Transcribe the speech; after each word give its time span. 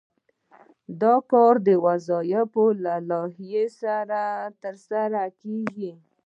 دا 1.01 1.15
کار 1.31 1.55
د 1.67 1.69
وظایفو 1.85 2.65
له 2.83 2.93
لایحې 3.09 3.63
سره 4.91 5.21
کیږي. 5.41 5.91